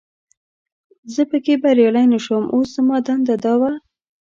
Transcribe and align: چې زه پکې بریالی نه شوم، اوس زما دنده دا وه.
چې 1.01 1.07
زه 1.13 1.21
پکې 1.29 1.53
بریالی 1.63 2.05
نه 2.13 2.19
شوم، 2.25 2.43
اوس 2.55 2.69
زما 2.77 2.97
دنده 3.07 3.35
دا 3.43 3.53
وه. 3.61 3.71